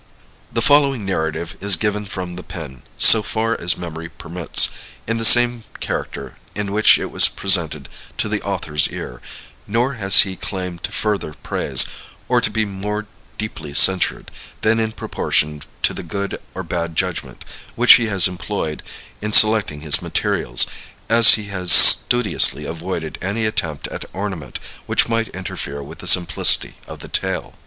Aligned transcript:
The 0.51 0.63
following 0.63 1.05
narrative 1.05 1.55
is 1.59 1.75
given 1.75 2.05
from 2.05 2.33
the 2.35 2.41
pen, 2.41 2.81
so 2.97 3.21
far 3.21 3.53
as 3.61 3.77
memory 3.77 4.09
permits, 4.09 4.69
in 5.05 5.19
the 5.19 5.23
same 5.23 5.63
character 5.79 6.37
in 6.55 6.71
which 6.71 6.97
it 6.97 7.11
was 7.11 7.27
presented 7.27 7.87
to 8.17 8.27
the 8.27 8.41
author's 8.41 8.87
ear; 8.87 9.21
nor 9.67 9.93
has 9.93 10.21
he 10.21 10.35
claim 10.35 10.79
to 10.79 10.91
further 10.91 11.35
praise, 11.43 11.85
or 12.27 12.41
to 12.41 12.49
be 12.49 12.65
more 12.65 13.05
deeply 13.37 13.75
censured, 13.75 14.31
than 14.63 14.79
in 14.79 14.93
proportion 14.93 15.61
to 15.83 15.93
the 15.93 16.01
good 16.01 16.41
or 16.55 16.63
bad 16.63 16.95
judgment 16.95 17.45
which 17.75 17.93
he 18.01 18.07
has 18.07 18.27
employed 18.27 18.81
in 19.21 19.31
selecting 19.31 19.81
his 19.81 20.01
materials, 20.01 20.65
as 21.11 21.35
he 21.35 21.43
has 21.49 21.71
studiously 21.71 22.65
avoided 22.65 23.19
any 23.21 23.45
attempt 23.45 23.87
at 23.89 24.05
ornament 24.13 24.57
which 24.87 25.07
might 25.07 25.27
interfere 25.27 25.83
with 25.83 25.99
the 25.99 26.07
simplicity 26.07 26.73
of 26.87 27.01
the 27.01 27.07
tale. 27.07 27.53